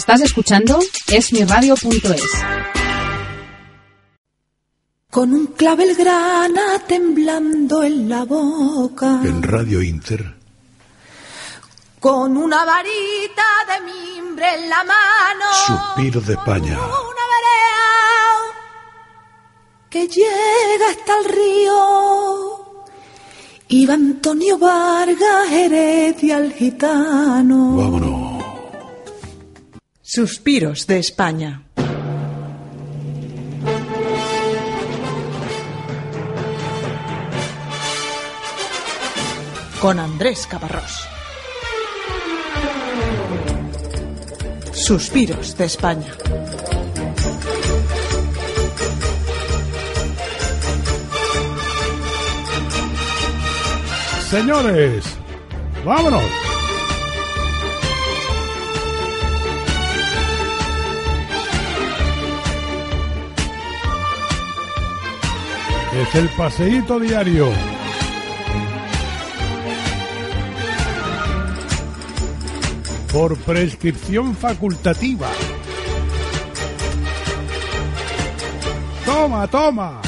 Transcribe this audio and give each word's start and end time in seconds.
Estás 0.00 0.22
escuchando 0.22 0.80
esmiradio.es. 1.08 2.22
Con 5.10 5.34
un 5.34 5.48
clavel 5.48 5.94
grana 5.94 6.78
temblando 6.88 7.82
en 7.82 8.08
la 8.08 8.24
boca. 8.24 9.20
En 9.22 9.42
Radio 9.42 9.82
Inter. 9.82 10.36
Con 12.00 12.34
una 12.38 12.64
varita 12.64 13.44
de 13.68 13.92
mimbre 13.92 14.54
en 14.54 14.70
la 14.70 14.84
mano. 14.84 15.44
Suspiros 15.66 16.26
de 16.26 16.32
España. 16.32 16.78
Una 16.78 17.20
que 19.90 20.08
llega 20.08 20.88
hasta 20.92 21.18
el 21.18 21.24
río. 21.26 21.74
Iba 23.68 23.94
Antonio 23.94 24.56
Vargas 24.58 25.52
Heredia 25.52 26.38
el 26.38 26.54
gitano. 26.54 27.76
Vámonos. 27.76 28.09
Suspiros 30.12 30.88
de 30.88 30.98
España. 30.98 31.62
Con 39.80 40.00
Andrés 40.00 40.48
Caparrós. 40.48 41.06
Suspiros 44.72 45.56
de 45.56 45.64
España. 45.66 46.12
Señores, 54.28 55.04
vámonos. 55.84 56.59
Es 65.92 66.14
el 66.14 66.28
paseíto 66.30 67.00
diario. 67.00 67.48
Por 73.12 73.36
prescripción 73.38 74.36
facultativa. 74.36 75.28
Toma, 79.04 79.48
toma. 79.48 80.00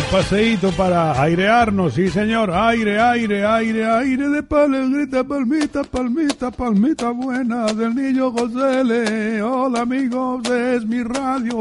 Un 0.00 0.06
paseíto 0.10 0.72
para 0.72 1.20
airearnos, 1.20 1.92
sí 1.94 2.08
señor. 2.08 2.50
Aire, 2.50 2.98
aire, 3.00 3.44
aire, 3.44 3.84
aire 3.84 4.28
de 4.30 4.42
palegrita, 4.42 5.22
palmita, 5.24 5.84
palmita, 5.84 6.50
palmita 6.50 7.10
buena 7.10 7.66
del 7.66 7.94
niño 7.94 8.32
José. 8.32 9.42
Hola 9.42 9.82
amigos 9.82 10.42
de 10.44 10.76
esmiradio.es. 10.76 11.60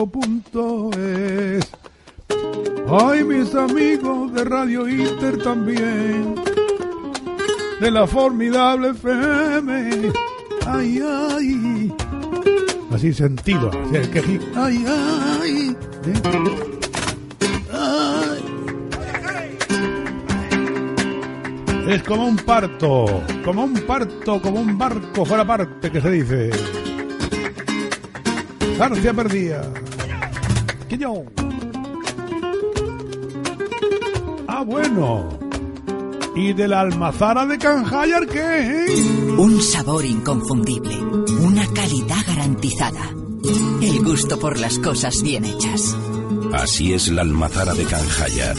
Ay, 2.90 3.24
mis 3.26 3.54
amigos 3.56 4.34
de 4.34 4.44
Radio 4.46 4.88
Inter 4.88 5.38
también. 5.44 6.36
De 7.82 7.92
la 7.92 8.08
formidable 8.08 8.92
FM. 8.92 10.14
Ay, 10.66 11.02
ay. 11.04 11.94
Así 12.92 13.14
sentido. 13.14 13.70
Así 13.70 13.96
el 13.96 14.10
quejí. 14.10 14.40
Ay, 14.56 14.86
ay. 14.88 15.76
¿Eh? 16.06 16.89
Es 21.90 22.04
como 22.04 22.28
un 22.28 22.36
parto, 22.36 23.06
como 23.44 23.64
un 23.64 23.74
parto, 23.82 24.40
como 24.40 24.60
un 24.62 24.78
barco 24.78 25.26
fuera 25.26 25.44
parte 25.46 25.92
que 25.92 26.00
se 26.00 26.12
dice. 26.12 26.50
García 28.78 29.12
perdía. 29.12 29.62
Que 30.88 30.98
yo. 31.00 31.24
Ah, 34.48 34.64
bueno. 34.64 35.30
¿Y 36.36 36.54
de 36.54 36.68
la 36.68 36.82
almazara 36.82 37.48
de 37.48 37.58
Canjayar 37.58 38.28
qué? 38.28 38.86
eh? 38.86 38.86
Un 39.38 39.60
sabor 39.60 40.06
inconfundible, 40.06 40.96
una 41.42 41.66
calidad 41.74 42.18
garantizada, 42.28 43.10
el 43.82 44.04
gusto 44.04 44.38
por 44.40 44.60
las 44.60 44.78
cosas 44.78 45.24
bien 45.24 45.44
hechas. 45.44 45.98
Así 46.54 46.94
es 46.94 47.10
la 47.10 47.24
almazara 47.24 47.74
de 47.74 47.84
Canjayar. 47.84 48.56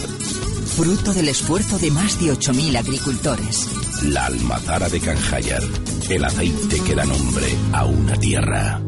Fruto 0.76 1.12
del 1.12 1.28
esfuerzo 1.28 1.78
de 1.78 1.90
más 1.90 2.18
de 2.20 2.32
8.000 2.32 2.78
agricultores. 2.78 3.68
La 4.04 4.26
almazara 4.26 4.88
de 4.88 5.00
Canjayar. 5.00 5.62
El 6.08 6.24
aceite 6.24 6.80
que 6.80 6.94
da 6.94 7.04
nombre 7.04 7.46
a 7.72 7.84
una 7.84 8.16
tierra. 8.16 8.80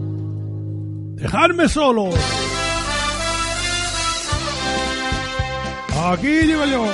¡Dejarme 1.16 1.68
solo! 1.68 2.10
Aquí 6.10 6.46
llego 6.46 6.64
yo. 6.64 6.86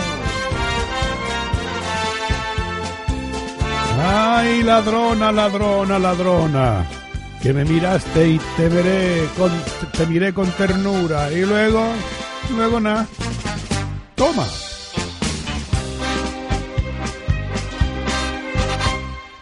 Ay, 4.00 4.62
ladrona, 4.62 5.30
ladrona, 5.32 5.98
ladrona. 5.98 6.86
Que 7.42 7.52
me 7.52 7.64
miraste 7.64 8.30
y 8.30 8.40
te 8.56 8.68
veré, 8.68 9.28
con, 9.36 9.50
te 9.96 10.06
miré 10.06 10.34
con 10.34 10.50
ternura. 10.52 11.30
Y 11.30 11.42
luego, 11.42 11.84
luego 12.56 12.80
nada. 12.80 13.06
Toma. 14.16 14.46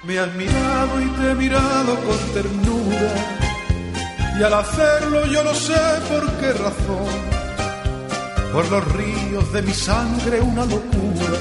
Me 0.07 0.21
has 0.21 0.33
mirado 0.37 1.03
y 1.03 1.07
te 1.07 1.31
he 1.31 1.35
mirado 1.35 1.97
con 1.97 2.19
ternura. 2.33 3.13
Y 4.39 4.43
al 4.43 4.55
hacerlo 4.55 5.27
yo 5.27 5.43
no 5.43 5.53
sé 5.53 5.75
por 6.09 6.31
qué 6.39 6.53
razón. 6.53 7.37
Por 8.53 8.71
los 8.71 8.93
ríos 8.93 9.53
de 9.53 9.63
mi 9.63 9.75
sangre 9.75 10.41
una 10.41 10.65
locura 10.65 11.39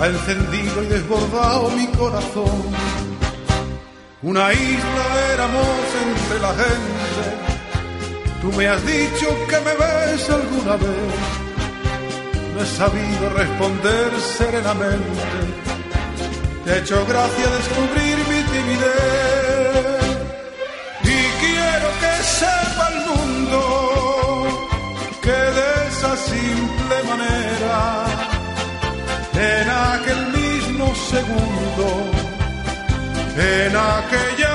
ha 0.00 0.06
encendido 0.08 0.82
y 0.82 0.86
desbordado 0.86 1.70
mi 1.70 1.86
corazón. 1.88 2.62
Una 4.22 4.52
isla 4.52 5.06
éramos 5.32 5.86
entre 6.08 6.40
la 6.40 6.48
gente. 6.48 7.24
Tú 8.42 8.52
me 8.52 8.66
has 8.66 8.84
dicho 8.84 9.28
que 9.48 9.60
me 9.60 9.74
ves 9.74 10.30
alguna 10.30 10.76
vez. 10.76 11.14
No 12.54 12.60
he 12.60 12.66
sabido 12.66 13.30
responder 13.36 14.10
serenamente. 14.36 15.65
Te 16.66 16.72
ha 16.72 16.78
hecho 16.78 17.06
gracia 17.06 17.46
descubrir 17.58 18.16
mi 18.30 18.42
timidez. 18.54 20.16
Y 21.04 21.18
quiero 21.42 21.88
que 22.02 22.12
sepa 22.40 22.84
el 22.92 22.98
mundo 23.06 23.60
que 25.22 25.38
de 25.58 25.68
esa 25.88 26.12
simple 26.16 26.96
manera, 27.08 28.06
en 29.54 29.66
aquel 29.70 30.22
mismo 30.40 30.92
segundo, 31.12 31.86
en 33.38 33.76
aquella 33.76 34.45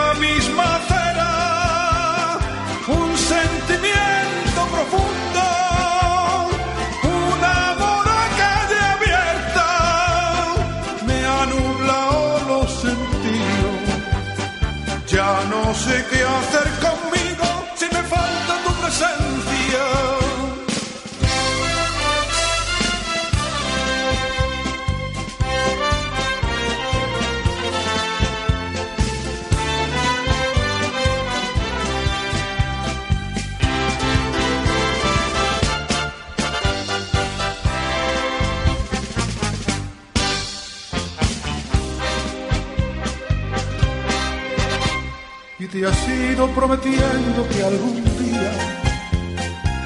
te 45.82 45.88
has 45.88 46.08
ido 46.08 46.48
prometiendo 46.50 47.48
que 47.50 47.64
algún 47.64 48.04
día, 48.20 48.52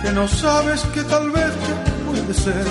que 0.03 0.11
no 0.11 0.27
sabes 0.27 0.81
que 0.93 1.01
tal 1.03 1.31
vez 1.31 1.53
puede 2.05 2.33
ser, 2.33 2.67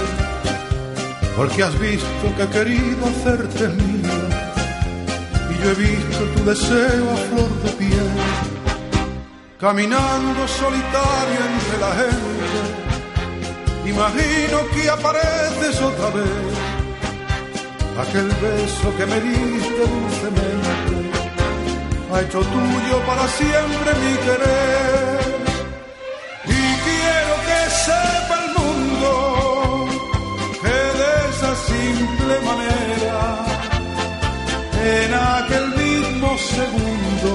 porque 1.34 1.62
has 1.62 1.78
visto 1.78 2.26
que 2.36 2.42
he 2.42 2.48
querido 2.48 3.06
hacerte 3.06 3.68
mía, 3.68 4.28
y 5.50 5.54
yo 5.62 5.70
he 5.70 5.74
visto 5.74 6.22
tu 6.36 6.44
deseo 6.44 7.10
a 7.10 7.16
flor 7.16 7.62
de 7.62 7.70
piel, 7.78 8.10
caminando 9.58 10.46
solitario 10.46 11.40
entre 11.54 11.78
la 11.80 11.92
gente, 12.02 12.56
imagino 13.88 14.58
que 14.74 14.90
apareces 14.90 15.80
otra 15.80 16.10
vez, 16.10 16.52
aquel 18.06 18.28
beso 18.28 18.94
que 18.98 19.06
me 19.06 19.18
diste 19.18 19.80
dulcemente, 19.80 20.63
ha 22.14 22.20
hecho 22.22 22.40
tuyo 22.40 22.96
para 23.06 23.26
siempre 23.28 23.90
mi 24.02 24.14
querer. 24.26 25.34
Y 26.46 26.62
quiero 26.86 27.34
que 27.48 27.60
sepa 27.86 28.34
el 28.44 28.48
mundo 28.58 29.10
que 30.62 30.78
de 31.00 31.10
esa 31.30 31.52
simple 31.70 32.34
manera, 32.50 33.20
en 34.96 35.14
aquel 35.14 35.66
mismo 35.82 36.38
segundo, 36.38 37.30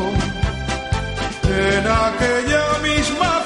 en 1.68 1.86
aquella 2.08 2.66
misma 2.82 3.39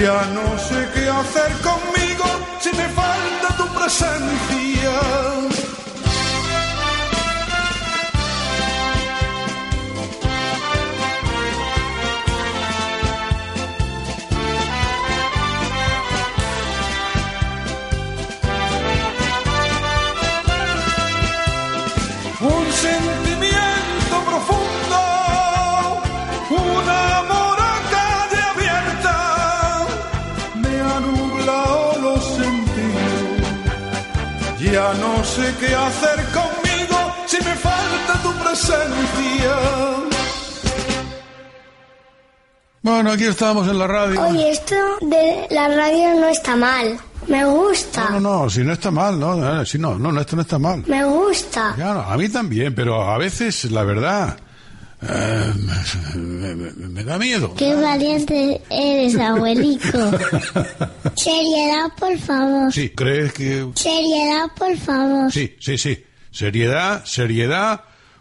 Ya 0.00 0.24
no 0.32 0.58
sé 0.58 0.88
qué 0.94 1.06
hacer 1.10 1.52
conmigo 1.60 1.99
Bueno, 43.10 43.24
aquí 43.24 43.30
estamos 43.32 43.66
en 43.66 43.76
la 43.76 43.88
radio. 43.88 44.22
Oye, 44.22 44.50
esto 44.52 44.76
de 45.00 45.48
la 45.50 45.66
radio 45.66 46.14
no 46.20 46.28
está 46.28 46.54
mal. 46.54 46.96
Me 47.26 47.44
gusta. 47.44 48.08
No, 48.10 48.20
no, 48.20 48.42
no, 48.44 48.50
si 48.50 48.60
no 48.62 48.72
está 48.72 48.92
mal, 48.92 49.18
no, 49.18 49.34
no, 49.34 49.66
si 49.66 49.78
no, 49.80 49.98
no, 49.98 50.12
no, 50.12 50.20
esto 50.20 50.36
no 50.36 50.42
está 50.42 50.60
mal. 50.60 50.84
Me 50.86 51.04
gusta. 51.04 51.74
Ya, 51.76 51.92
no, 51.92 52.02
a 52.02 52.16
mí 52.16 52.28
también, 52.28 52.72
pero 52.72 53.02
a 53.10 53.18
veces, 53.18 53.68
la 53.72 53.82
verdad, 53.82 54.38
eh, 55.02 55.52
me, 56.14 56.54
me- 56.54 56.70
me 56.72 57.02
da 57.02 57.18
miedo. 57.18 57.52
Qué 57.56 57.74
valiente 57.74 58.62
eres, 58.70 59.16
abuelico. 59.18 59.98
Seriedad, 61.16 61.90
por 61.98 62.16
favor. 62.16 62.72
Sí, 62.72 62.90
¿crees 62.90 63.32
que...? 63.32 63.68
Seriedad, 63.74 64.46
por 64.56 64.76
favor. 64.76 65.32
Sí, 65.32 65.56
sí, 65.58 65.76
sí. 65.76 66.04
Seriedad, 66.30 67.04
seriedad, 67.04 67.80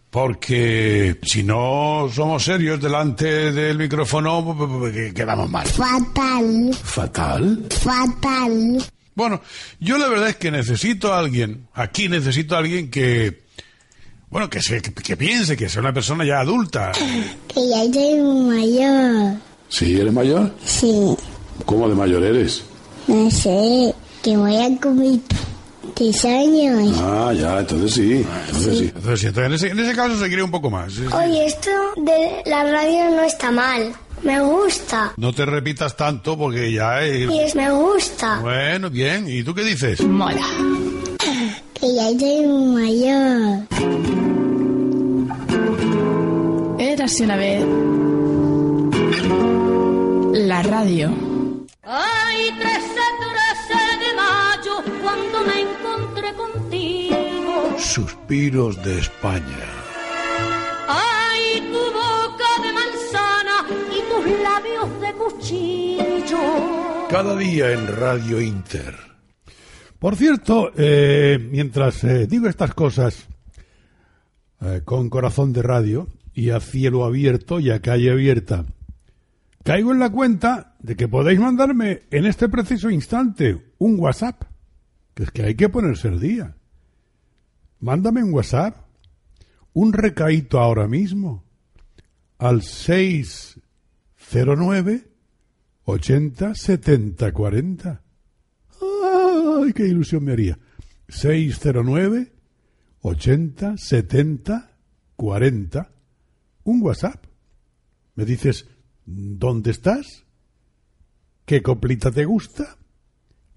porque 0.10 1.20
si 1.24 1.44
no 1.44 2.10
somos 2.14 2.44
serios 2.44 2.82
delante 2.82 3.52
del 3.52 3.78
micrófono, 3.78 4.56
que- 4.94 5.14
quedamos 5.14 5.50
mal. 5.50 5.68
Fatal. 5.68 6.72
¿Fatal? 6.84 7.66
Fatal. 7.70 8.84
Bueno, 9.16 9.42
yo 9.80 9.98
la 9.98 10.08
verdad 10.08 10.30
es 10.30 10.38
que 10.38 10.50
necesito 10.52 11.14
a 11.14 11.20
alguien, 11.20 11.68
aquí 11.74 12.08
necesito 12.10 12.56
a 12.56 12.60
alguien 12.60 12.90
que, 12.90 13.44
bueno, 14.30 14.50
que, 14.50 14.62
se, 14.62 14.82
que 14.82 15.18
piense, 15.18 15.58
que 15.58 15.68
sea 15.70 15.82
una 15.82 15.94
persona 15.94 16.26
ya 16.26 16.40
adulta. 16.40 16.92
Que 17.54 17.68
ya 17.68 17.84
soy 17.94 18.22
muy 18.22 18.58
mayor. 18.58 19.36
¿Sí, 19.70 20.00
eres 20.00 20.14
mayor? 20.14 20.56
Sí. 20.64 21.16
¿Cómo 21.66 21.90
de 21.90 21.96
mayor 21.96 22.24
eres? 22.24 22.64
No 23.08 23.30
sé. 23.30 23.94
Que 24.24 24.38
voy 24.38 24.56
a 24.56 24.68
cumplir 24.82 25.20
tres 25.94 26.26
años. 26.26 26.96
Ah, 27.02 27.32
ya, 27.34 27.60
entonces 27.60 27.94
sí. 27.94 28.26
Entonces 28.48 28.78
sí. 28.78 28.92
Entonces, 28.96 29.24
entonces, 29.26 29.46
en, 29.46 29.54
ese, 29.54 29.68
en 29.70 29.80
ese 29.80 29.96
caso 29.96 30.18
se 30.20 30.28
quiere 30.28 30.44
un 30.44 30.52
poco 30.52 30.70
más. 30.70 30.94
Sí, 30.94 31.02
sí. 31.10 31.16
Oye, 31.16 31.46
esto 31.46 31.70
de 31.98 32.42
la 32.46 32.64
radio 32.64 33.10
no 33.16 33.24
está 33.24 33.52
mal. 33.52 33.94
Me 34.24 34.40
gusta. 34.42 35.14
No 35.18 35.32
te 35.34 35.46
repitas 35.46 35.96
tanto 35.96 36.38
porque 36.38 36.72
ya 36.74 37.06
Y 37.08 37.24
es... 37.24 37.32
es 37.50 37.56
me 37.56 37.72
gusta. 37.72 38.40
Bueno, 38.42 38.90
bien. 38.90 39.26
¿Y 39.30 39.44
tú 39.44 39.54
qué 39.54 39.64
dices? 39.64 40.02
Mola. 40.02 40.46
Que 41.74 41.96
ya 41.96 42.10
soy 42.20 42.46
muy 42.46 42.84
mayor. 42.84 43.66
Érase 46.80 47.24
una 47.24 47.38
vez. 47.38 47.66
La 50.34 50.62
radio. 50.64 51.10
Ay, 51.84 52.52
13, 52.60 52.80
13 53.70 54.00
de 54.00 54.14
mayo, 54.16 54.84
cuando 55.02 55.40
me 55.46 55.62
contigo. 56.70 57.78
Suspiros 57.78 58.84
de 58.84 59.00
España. 59.00 59.44
Ay, 60.88 61.62
tu 61.72 61.78
boca 61.78 62.62
de 62.64 62.74
manzana 62.74 63.66
y 63.92 64.00
tus 64.10 64.42
labios 64.42 65.02
de 65.02 65.14
cuchillo. 65.14 67.08
Cada 67.10 67.36
día 67.36 67.72
en 67.72 67.88
Radio 67.88 68.42
Inter. 68.42 68.96
Por 69.98 70.16
cierto, 70.16 70.72
eh, 70.78 71.40
mientras 71.52 72.04
eh, 72.04 72.28
digo 72.28 72.48
estas 72.48 72.74
cosas 72.74 73.28
eh, 74.62 74.82
con 74.86 75.10
corazón 75.10 75.52
de 75.52 75.62
radio 75.62 76.08
y 76.34 76.52
a 76.52 76.60
cielo 76.60 77.04
abierto 77.04 77.60
y 77.60 77.72
a 77.72 77.82
calle 77.82 78.12
abierta, 78.12 78.66
caigo 79.64 79.92
en 79.92 80.00
la 80.00 80.10
cuenta 80.10 80.76
de 80.80 80.96
que 80.96 81.10
podéis 81.10 81.40
mandarme 81.40 82.04
en 82.12 82.26
este 82.26 82.48
preciso 82.48 82.90
instante 82.90 83.74
un 83.78 84.00
WhatsApp, 84.00 84.44
que 85.14 85.24
es 85.24 85.32
que 85.32 85.44
hay 85.44 85.56
que 85.56 85.68
ponerse 85.68 86.08
el 86.08 86.20
día. 86.22 86.56
Mándame 87.80 88.24
un 88.24 88.34
WhatsApp, 88.34 88.76
un 89.74 89.94
recaíto 89.94 90.60
ahora 90.60 90.88
mismo, 90.88 91.44
al 92.38 92.62
609 92.62 95.08
80 95.86 96.56
70 96.56 97.32
40. 97.32 98.02
¡Ay, 98.82 99.74
qué 99.74 99.88
ilusión 99.88 100.24
me 100.24 100.34
haría! 100.34 100.60
609 101.08 102.34
80 103.02 103.78
70 103.78 104.78
40. 105.16 105.92
Un 106.64 106.82
WhatsApp. 106.82 107.26
Me 108.16 108.26
dices, 108.26 108.68
¿dónde 109.06 109.72
estás? 109.72 110.26
¿Qué 111.46 111.64
coplita 111.64 112.12
te 112.12 112.26
gusta? 112.26 112.78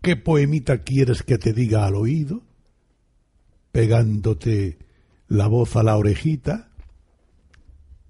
¿Qué 0.00 0.16
poemita 0.16 0.78
quieres 0.78 1.22
que 1.22 1.38
te 1.38 1.52
diga 1.52 1.84
al 1.84 1.96
oído? 1.96 2.42
Pegándote 3.72 4.78
la 5.28 5.48
voz 5.48 5.76
a 5.76 5.82
la 5.82 5.96
orejita. 5.96 6.68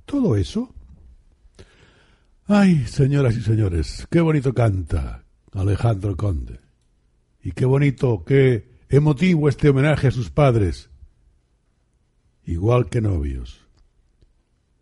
Todo 0.05 0.37
eso. 0.37 0.75
Ay, 2.47 2.85
señoras 2.87 3.37
y 3.37 3.41
señores, 3.41 4.07
qué 4.11 4.21
bonito 4.21 4.53
canta 4.53 5.25
Alejandro 5.53 6.17
Conde. 6.17 6.61
Y 7.43 7.53
qué 7.53 7.65
bonito, 7.65 8.25
qué 8.25 8.69
emotivo 8.89 9.49
este 9.49 9.69
homenaje 9.69 10.09
a 10.09 10.11
sus 10.11 10.31
padres. 10.31 10.91
Igual 12.45 12.89
que 12.89 13.01
novios. 13.01 13.61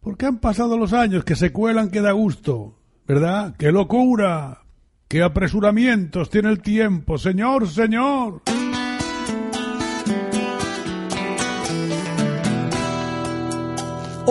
Porque 0.00 0.26
han 0.26 0.38
pasado 0.38 0.78
los 0.78 0.92
años 0.92 1.24
que 1.24 1.36
se 1.36 1.52
cuelan 1.52 1.90
que 1.90 2.00
da 2.00 2.12
gusto, 2.12 2.78
¿verdad? 3.06 3.54
¡Qué 3.58 3.70
locura! 3.70 4.62
¡Qué 5.08 5.22
apresuramientos 5.22 6.30
tiene 6.30 6.48
el 6.50 6.62
tiempo! 6.62 7.18
¡Señor, 7.18 7.68
señor! 7.68 8.42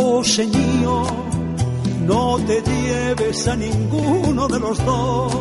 Oh 0.01 0.23
Señor, 0.23 1.07
no 2.07 2.37
te 2.47 2.61
lleves 2.61 3.45
a 3.49 3.55
ninguno 3.57 4.47
de 4.47 4.57
los 4.57 4.77
dos, 4.85 5.33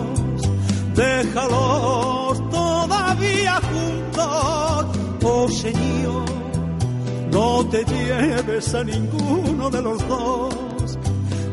déjalos 0.96 2.50
todavía 2.50 3.60
juntos. 3.70 4.86
Oh 5.22 5.48
Señor, 5.48 6.24
no 7.30 7.64
te 7.66 7.84
lleves 7.84 8.74
a 8.74 8.82
ninguno 8.82 9.70
de 9.70 9.80
los 9.80 10.08
dos, 10.08 10.98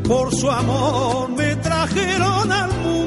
por 0.07 0.33
su 0.33 0.49
amor 0.49 1.29
me 1.29 1.55
trajeron 1.57 2.51
al 2.51 2.71
mundo. 2.79 3.05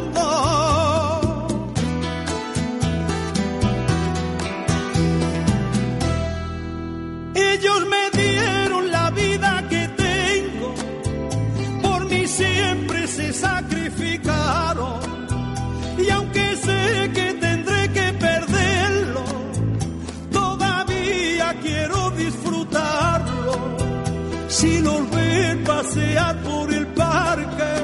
Ellos 7.35 7.81
me 7.91 8.08
pasear 25.99 26.37
por 26.43 26.73
el 26.73 26.87
parque, 26.89 27.75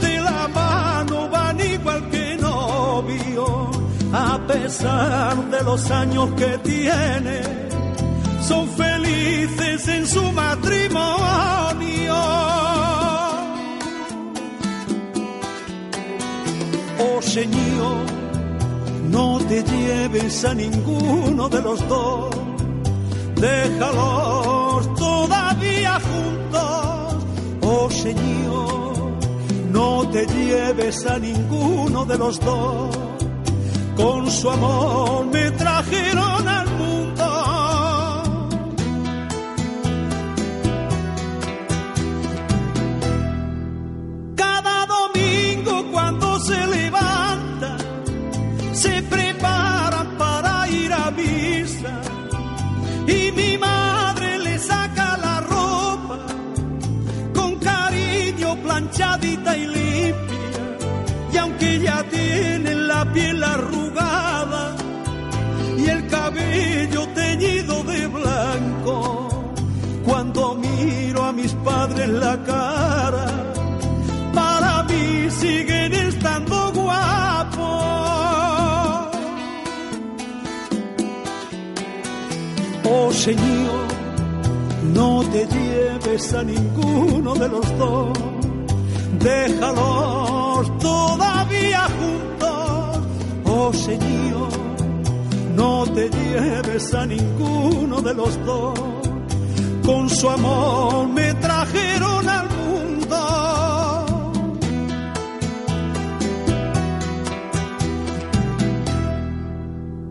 de 0.00 0.20
la 0.20 0.48
mano 0.48 1.28
van 1.28 1.60
igual 1.60 2.10
que 2.10 2.36
novio, 2.36 3.70
a 4.12 4.38
pesar 4.46 5.36
de 5.50 5.62
los 5.62 5.90
años 5.90 6.30
que 6.36 6.58
tiene, 6.58 7.40
son 8.40 8.68
felices 8.68 9.88
en 9.88 10.06
su 10.06 10.22
matrimonio. 10.32 12.14
Oh 16.98 17.22
Señor, 17.22 18.04
no 19.10 19.38
te 19.48 19.62
lleves 19.62 20.44
a 20.44 20.54
ninguno 20.54 21.48
de 21.48 21.62
los 21.62 21.88
dos, 21.88 22.30
déjalos 23.36 24.94
todavía 24.94 25.98
juntos. 26.00 26.85
Oh 27.68 27.90
Señor, 27.90 29.18
no 29.72 30.08
te 30.10 30.24
lleves 30.26 31.04
a 31.04 31.18
ninguno 31.18 32.04
de 32.04 32.16
los 32.16 32.38
dos, 32.38 32.96
con 33.96 34.30
su 34.30 34.48
amor 34.48 35.26
me 35.26 35.50
trajeron 35.50 36.35
ya 62.36 62.42
tiene 62.42 62.74
la 62.74 63.04
piel 63.12 63.42
arrugada 63.42 64.76
y 65.78 65.88
el 65.88 66.06
cabello 66.08 67.06
teñido 67.14 67.82
de 67.84 68.06
blanco, 68.06 69.28
cuando 70.04 70.54
miro 70.54 71.24
a 71.24 71.32
mis 71.32 71.52
padres 71.52 72.08
la 72.08 72.36
cara, 72.44 73.26
para 74.34 74.82
mí 74.84 75.28
siguen 75.30 75.92
estando 75.94 76.72
guapos. 76.72 77.66
Oh 82.88 83.12
Señor, 83.12 83.86
no 84.94 85.22
te 85.32 85.46
lleves 85.46 86.32
a 86.34 86.42
ninguno 86.42 87.34
de 87.34 87.48
los 87.48 87.78
dos, 87.78 88.18
déjalos 89.20 90.78
todavía 90.78 91.82
juntos. 91.98 92.25
Oh 93.58 93.72
Señor, 93.72 94.50
no 95.54 95.86
te 95.86 96.10
lleves 96.10 96.92
a 96.92 97.06
ninguno 97.06 98.02
de 98.02 98.12
los 98.12 98.44
dos, 98.44 98.78
con 99.82 100.10
su 100.10 100.28
amor 100.28 101.08
me 101.08 101.32
trajeron 101.34 102.28
al 102.28 102.48
mundo. 102.50 103.16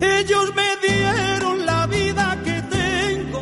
Ellos 0.01 0.45
me 0.55 0.87
dieron 0.87 1.65
la 1.67 1.85
vida 1.85 2.41
que 2.43 2.61
tengo, 2.63 3.41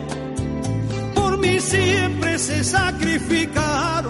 por 1.16 1.38
mí 1.38 1.62
siempre 1.62 2.38
se 2.40 2.62
sacrificaron. 2.62 4.03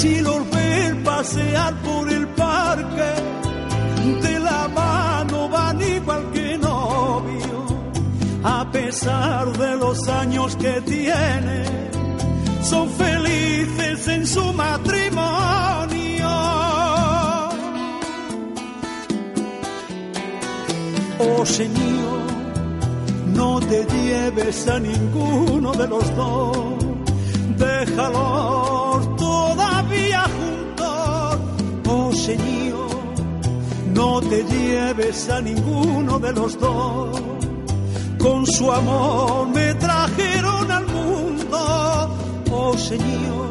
Si 0.00 0.18
los 0.22 0.48
ver 0.48 1.02
pasear 1.04 1.74
por 1.82 2.10
el 2.10 2.26
parque, 2.28 3.12
de 4.22 4.40
la 4.40 4.66
mano 4.68 5.46
van 5.50 5.78
igual 5.82 6.24
que 6.32 6.56
novio, 6.56 7.66
a 8.42 8.70
pesar 8.72 9.52
de 9.58 9.76
los 9.76 10.08
años 10.08 10.56
que 10.56 10.80
tiene. 10.92 11.64
Son 12.62 12.88
felices 12.88 14.08
en 14.08 14.26
su 14.26 14.54
matrimonio. 14.54 16.30
Oh 21.18 21.44
Señor, 21.44 22.20
no 23.34 23.60
te 23.60 23.84
lleves 23.84 24.66
a 24.66 24.78
ninguno 24.78 25.72
de 25.72 25.86
los 25.86 26.16
dos, 26.16 26.56
déjalos 27.58 28.59
no 34.00 34.18
te 34.22 34.42
lleves 34.44 35.28
a 35.28 35.42
ninguno 35.42 36.18
de 36.18 36.32
los 36.32 36.58
dos, 36.58 37.22
con 38.18 38.46
su 38.46 38.72
amor 38.72 39.48
me 39.48 39.74
trajeron 39.74 40.70
al 40.78 40.86
mundo. 40.86 41.58
Oh 42.50 42.74
Señor, 42.78 43.50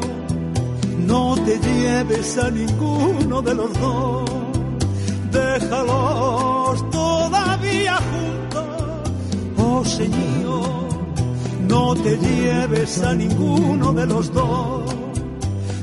no 1.10 1.36
te 1.46 1.54
lleves 1.68 2.36
a 2.38 2.50
ninguno 2.50 3.40
de 3.42 3.54
los 3.54 3.72
dos, 3.80 4.30
déjalos 5.30 6.90
todavía 6.90 7.96
juntos, 8.10 8.68
oh 9.56 9.84
Señor, 9.84 10.88
no 11.68 11.94
te 11.94 12.12
lleves 12.26 13.02
a 13.02 13.14
ninguno 13.14 13.92
de 13.92 14.06
los 14.06 14.32
dos, 14.32 14.82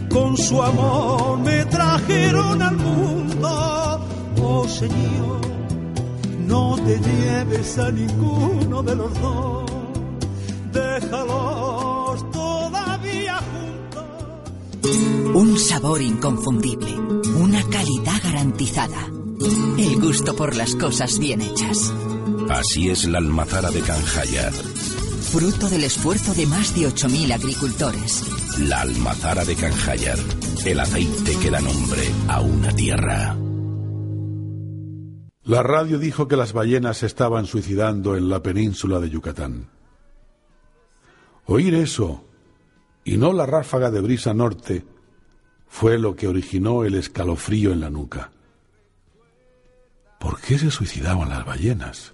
con 0.09 0.35
su 0.35 0.61
amor 0.61 1.39
me 1.39 1.63
trajeron 1.65 2.61
al 2.61 2.75
mundo, 2.75 3.76
Señor, 4.67 5.41
no 6.45 6.75
te 6.75 6.99
lleves 6.99 7.77
a 7.77 7.89
ninguno 7.91 8.83
de 8.83 8.95
los 8.95 9.21
dos, 9.21 9.71
déjalos 10.71 12.31
todavía 12.31 13.37
juntos. 13.37 14.05
Un 15.33 15.57
sabor 15.57 16.01
inconfundible, 16.01 16.93
una 17.39 17.63
calidad 17.69 18.21
garantizada, 18.23 19.07
el 19.77 20.01
gusto 20.01 20.35
por 20.35 20.55
las 20.55 20.75
cosas 20.75 21.17
bien 21.17 21.41
hechas. 21.41 21.93
Así 22.49 22.89
es 22.89 23.05
la 23.05 23.17
almazara 23.19 23.71
de 23.71 23.81
Canjayar. 23.81 24.53
Fruto 24.53 25.69
del 25.69 25.83
esfuerzo 25.83 26.33
de 26.33 26.45
más 26.45 26.75
de 26.75 26.87
8.000 26.87 27.33
agricultores. 27.33 28.23
La 28.59 28.81
almazara 28.81 29.43
de 29.43 29.55
Canjayar. 29.55 30.19
El 30.65 30.79
aceite 30.79 31.35
que 31.37 31.51
da 31.51 31.59
nombre 31.59 32.03
a 32.27 32.41
una 32.41 32.71
tierra. 32.71 33.35
La 35.47 35.63
radio 35.63 35.97
dijo 35.97 36.27
que 36.27 36.35
las 36.35 36.51
ballenas 36.51 36.97
se 36.97 37.05
estaban 37.05 37.45
suicidando 37.45 38.17
en 38.17 38.27
la 38.27 38.43
península 38.43 38.99
de 38.99 39.09
Yucatán. 39.09 39.69
Oír 41.45 41.73
eso, 41.73 42.25
y 43.05 43.15
no 43.15 43.31
la 43.31 43.45
ráfaga 43.45 43.89
de 43.89 44.01
brisa 44.01 44.33
norte, 44.33 44.85
fue 45.65 45.99
lo 45.99 46.17
que 46.17 46.27
originó 46.27 46.83
el 46.83 46.95
escalofrío 46.95 47.71
en 47.71 47.79
la 47.79 47.89
nuca. 47.89 48.29
¿Por 50.19 50.41
qué 50.41 50.59
se 50.59 50.69
suicidaban 50.69 51.29
las 51.29 51.45
ballenas? 51.45 52.11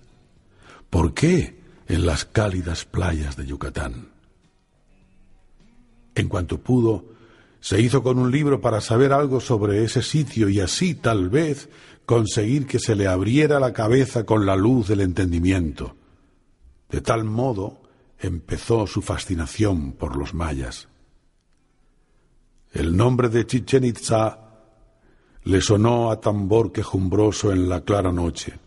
¿Por 0.92 1.16
qué 1.16 1.60
en 1.88 2.06
las 2.06 2.26
cálidas 2.26 2.86
playas 2.86 3.36
de 3.36 3.48
Yucatán? 3.48 4.10
En 6.14 6.30
cuanto 6.30 6.60
pudo, 6.60 7.13
se 7.64 7.80
hizo 7.80 8.04
con 8.04 8.20
un 8.20 8.30
libro 8.30 8.60
para 8.60 8.82
saber 8.82 9.14
algo 9.14 9.40
sobre 9.40 9.86
ese 9.86 10.02
sitio 10.02 10.50
y 10.50 10.60
así, 10.60 10.96
tal 10.96 11.30
vez, 11.30 11.70
conseguir 12.06 12.68
que 12.68 12.78
se 12.78 12.94
le 12.94 13.08
abriera 13.08 13.58
la 13.58 13.72
cabeza 13.72 14.26
con 14.26 14.46
la 14.46 14.58
luz 14.58 14.90
del 14.90 15.00
entendimiento. 15.00 15.96
De 16.90 17.00
tal 17.00 17.24
modo 17.24 17.82
empezó 18.20 18.86
su 18.86 19.02
fascinación 19.02 19.94
por 19.94 20.18
los 20.18 20.34
mayas. 20.34 20.90
El 22.74 22.98
nombre 22.98 23.30
de 23.30 23.48
Chichen 23.48 23.86
Itza 23.86 24.40
le 25.44 25.62
sonó 25.62 26.12
a 26.12 26.20
tambor 26.20 26.74
quejumbroso 26.74 27.54
en 27.54 27.70
la 27.70 27.80
clara 27.80 28.12
noche, 28.12 28.60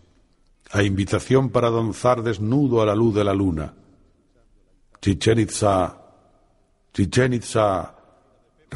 a 0.70 0.82
invitación 0.82 1.50
para 1.50 1.70
danzar 1.70 2.22
desnudo 2.22 2.80
a 2.80 2.86
la 2.86 2.94
luz 2.94 3.14
de 3.14 3.24
la 3.24 3.34
luna. 3.34 3.74
Chichen 5.02 5.38
Itza, 5.38 5.98
Chichen 6.94 7.34
Itza, 7.34 7.95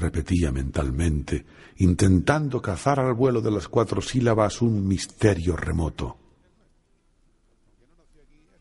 repetía 0.00 0.50
mentalmente, 0.50 1.46
intentando 1.76 2.60
cazar 2.60 2.98
al 2.98 3.14
vuelo 3.14 3.40
de 3.40 3.50
las 3.50 3.68
cuatro 3.68 4.00
sílabas 4.00 4.62
un 4.62 4.86
misterio 4.88 5.56
remoto. 5.56 6.18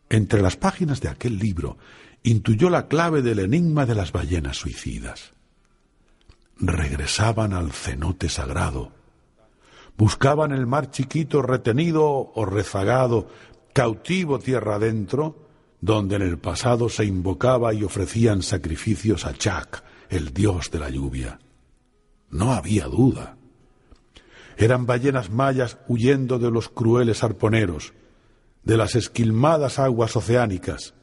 Entre 0.08 0.42
las 0.42 0.56
páginas 0.56 1.00
de 1.00 1.08
aquel 1.08 1.38
libro 1.38 1.78
intuyó 2.22 2.70
la 2.70 2.86
clave 2.88 3.22
del 3.22 3.40
enigma 3.40 3.86
de 3.86 3.94
las 3.94 4.12
ballenas 4.12 4.56
suicidas. 4.56 5.32
Regresaban 6.58 7.54
al 7.54 7.72
cenote 7.72 8.28
sagrado, 8.28 8.92
Buscaban 10.00 10.52
el 10.52 10.66
mar 10.66 10.90
chiquito 10.90 11.42
retenido 11.42 12.32
o 12.34 12.46
rezagado, 12.46 13.28
cautivo 13.74 14.38
tierra 14.38 14.76
adentro, 14.76 15.46
donde 15.82 16.16
en 16.16 16.22
el 16.22 16.38
pasado 16.38 16.88
se 16.88 17.04
invocaba 17.04 17.74
y 17.74 17.84
ofrecían 17.84 18.42
sacrificios 18.42 19.26
a 19.26 19.34
Chak, 19.34 19.84
el 20.10 20.34
dios 20.34 20.70
de 20.70 20.80
la 20.80 20.90
lluvia. 20.90 21.38
No 22.30 22.52
había 22.52 22.86
duda. 22.86 23.36
Eran 24.56 24.84
ballenas 24.84 25.30
mayas 25.30 25.78
huyendo 25.88 26.38
de 26.38 26.50
los 26.50 26.68
crueles 26.68 27.24
arponeros, 27.24 27.94
de 28.64 28.76
las 28.76 28.96
esquilmadas 28.96 29.78
aguas 29.78 30.16
oceánicas. 30.16 30.94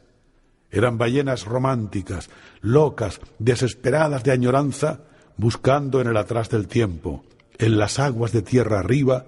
Eran 0.70 0.98
ballenas 0.98 1.46
románticas, 1.46 2.30
locas, 2.62 3.22
desesperadas 3.40 4.24
de 4.24 4.32
añoranza, 4.32 5.00
buscando 5.38 6.02
en 6.02 6.08
el 6.08 6.18
atrás 6.18 6.50
del 6.50 6.68
tiempo, 6.68 7.24
en 7.58 7.78
las 7.78 8.00
aguas 8.00 8.32
de 8.34 8.42
tierra 8.42 8.80
arriba, 8.80 9.26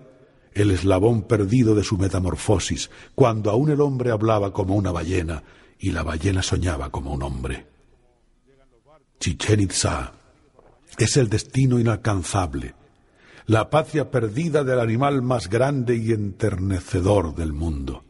el 0.54 0.72
eslabón 0.72 1.24
perdido 1.24 1.74
de 1.74 1.84
su 1.84 1.98
metamorfosis, 1.98 2.92
cuando 3.16 3.50
aún 3.50 3.72
el 3.72 3.82
hombre 3.82 4.12
hablaba 4.12 4.52
como 4.52 4.76
una 4.76 4.92
ballena 4.92 5.44
y 5.80 5.92
la 5.92 6.04
ballena 6.04 6.44
soñaba 6.44 6.90
como 6.90 7.14
un 7.14 7.24
hombre. 7.24 7.79
Chichen 9.20 9.60
Itza 9.60 10.14
es 10.98 11.18
el 11.18 11.30
destino 11.30 11.78
inalcanzable, 11.78 12.74
la 13.48 13.70
patria 13.70 14.10
perdida 14.12 14.64
del 14.64 14.80
animal 14.80 15.22
más 15.22 15.50
grande 15.50 15.98
y 15.98 16.12
enternecedor 16.12 17.36
del 17.36 17.52
mundo. 17.52 18.04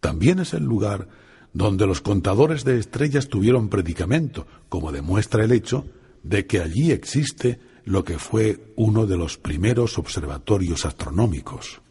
También 0.00 0.38
es 0.38 0.54
el 0.54 0.64
lugar 0.64 1.08
donde 1.52 1.86
los 1.86 2.00
contadores 2.00 2.64
de 2.64 2.78
estrellas 2.78 3.28
tuvieron 3.28 3.68
predicamento, 3.68 4.46
como 4.68 4.92
demuestra 4.92 5.44
el 5.44 5.52
hecho 5.52 5.86
de 6.22 6.46
que 6.46 6.60
allí 6.60 6.92
existe 6.92 7.60
lo 7.84 8.04
que 8.04 8.18
fue 8.18 8.72
uno 8.76 9.06
de 9.06 9.18
los 9.18 9.36
primeros 9.36 9.98
observatorios 9.98 10.86
astronómicos. 10.86 11.82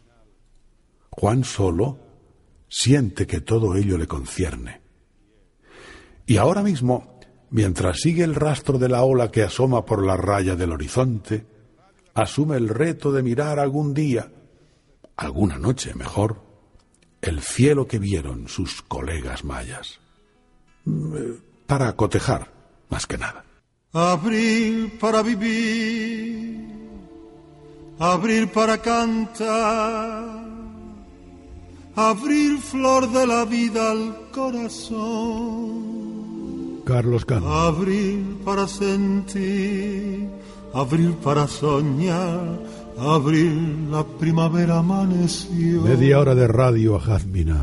Juan 1.10 1.44
solo 1.44 1.98
siente 2.68 3.26
que 3.26 3.40
todo 3.40 3.76
ello 3.76 3.98
le 3.98 4.06
concierne. 4.06 4.80
Y 6.26 6.36
ahora 6.36 6.62
mismo, 6.62 7.19
mientras 7.50 8.00
sigue 8.00 8.24
el 8.24 8.34
rastro 8.34 8.78
de 8.78 8.88
la 8.88 9.02
ola 9.02 9.30
que 9.30 9.42
asoma 9.42 9.84
por 9.84 10.04
la 10.04 10.16
raya 10.16 10.56
del 10.56 10.72
horizonte, 10.72 11.46
asume 12.14 12.56
el 12.56 12.68
reto 12.68 13.12
de 13.12 13.22
mirar 13.22 13.58
algún 13.58 13.94
día, 13.94 14.32
alguna 15.16 15.58
noche 15.58 15.94
mejor, 15.94 16.42
el 17.20 17.40
cielo 17.40 17.86
que 17.86 17.98
vieron 17.98 18.48
sus 18.48 18.82
colegas 18.82 19.44
mayas. 19.44 20.00
Mm, 20.84 21.16
eh, 21.16 21.38
para 21.66 21.94
cotejar, 21.94 22.50
más 22.88 23.06
que 23.06 23.18
nada. 23.18 23.44
Abril 23.92 24.96
para 25.00 25.22
vivir, 25.22 26.68
abril 27.98 28.48
para 28.48 28.78
cantar, 28.78 30.44
abrir 31.96 32.58
flor 32.58 33.10
de 33.10 33.26
la 33.26 33.44
vida 33.44 33.90
al 33.90 34.30
corazón. 34.30 36.19
Carlos 36.90 37.24
Cano. 37.24 37.46
Abril 37.48 38.38
para 38.44 38.66
sentir, 38.66 40.28
abril 40.74 41.14
para 41.22 41.46
soñar, 41.46 42.58
abril 42.98 43.90
la 43.90 44.02
primavera 44.04 44.78
amaneció. 44.78 45.82
Media 45.82 46.18
hora 46.18 46.34
de 46.34 46.48
radio 46.48 46.96
a 46.96 47.00
Jazmina. 47.00 47.62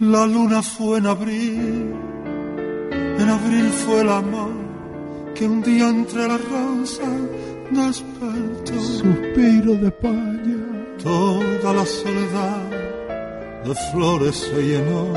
La 0.00 0.26
luna 0.26 0.62
fue 0.62 0.98
en 0.98 1.06
abril 1.06 1.94
en 3.18 3.28
abril 3.28 3.68
fue 3.70 4.00
el 4.02 4.10
amor 4.10 4.52
que 5.34 5.46
un 5.46 5.60
día 5.60 5.88
entre 5.88 6.28
las 6.28 6.40
rosas 6.48 7.20
despertó. 7.70 8.80
Suspiro 8.80 9.74
de 9.74 9.88
España. 9.88 10.86
Toda 11.02 11.72
la 11.74 11.84
soledad 11.84 12.70
de 13.64 13.74
flores 13.92 14.36
se 14.36 14.62
llenó, 14.62 15.12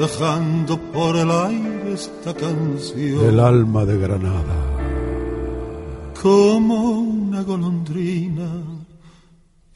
dejando 0.00 0.80
por 0.92 1.14
el 1.16 1.30
aire 1.30 1.92
esta 1.92 2.32
canción. 2.34 3.24
El 3.26 3.38
alma 3.38 3.84
de 3.84 3.98
Granada. 3.98 4.58
Como 6.22 7.00
una 7.00 7.42
golondrina 7.42 8.50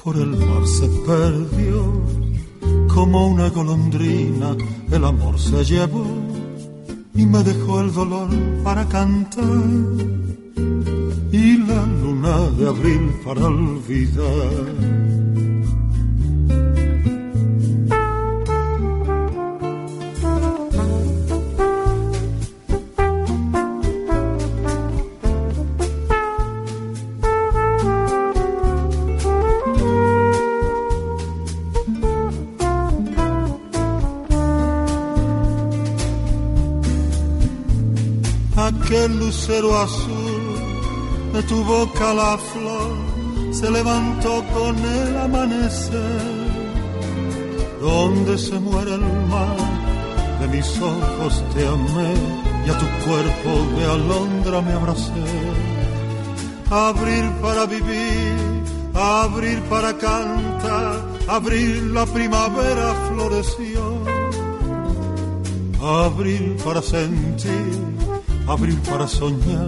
por 0.02 0.16
el 0.16 0.30
mar 0.30 0.66
se 0.66 0.88
perdió. 1.06 1.82
Como 2.94 3.28
una 3.28 3.50
golondrina 3.50 4.56
el 4.90 5.04
amor 5.04 5.38
se 5.38 5.62
llevó 5.64 6.06
y 7.14 7.26
me 7.26 7.42
dejó 7.42 7.80
el 7.80 7.92
dolor 7.92 8.28
para 8.62 8.86
cantar 8.88 9.44
y 11.32 11.58
la 11.58 11.84
luna 12.02 12.36
de 12.58 12.68
abril 12.68 13.04
para 13.24 13.46
olvidar. 13.46 15.23
Aquel 39.04 39.18
lucero 39.18 39.76
azul 39.76 40.44
de 41.34 41.42
tu 41.42 41.62
boca 41.64 42.14
la 42.14 42.38
flor 42.38 42.92
se 43.52 43.70
levantó 43.70 44.42
con 44.54 44.78
el 44.78 45.16
amanecer. 45.18 46.44
Donde 47.80 48.38
se 48.38 48.58
muere 48.58 48.94
el 48.94 49.06
mar 49.28 49.56
de 50.40 50.48
mis 50.48 50.80
ojos 50.80 51.44
te 51.54 51.66
amé 51.66 52.14
y 52.66 52.70
a 52.70 52.78
tu 52.78 52.86
cuerpo 53.06 53.50
de 53.76 53.84
alondra 53.84 54.62
me 54.62 54.72
abracé. 54.72 55.26
Abrir 56.70 57.24
para 57.42 57.66
vivir 57.66 58.34
abrir 58.94 59.60
para 59.64 59.92
cantar 59.98 61.04
abrir 61.28 61.82
la 61.96 62.06
primavera 62.06 62.94
floreció. 63.08 63.82
Abrir 65.82 66.56
para 66.64 66.80
sentir 66.80 68.03
abril 68.46 68.78
para 68.88 69.06
soñar, 69.06 69.66